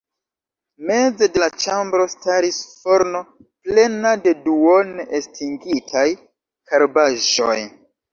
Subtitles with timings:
[0.89, 3.21] Meze de la ĉambro staris forno
[3.67, 6.07] plena de duone estingitaj
[6.73, 7.59] karbaĵoj.